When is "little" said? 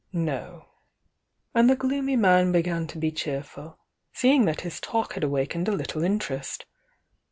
5.75-6.03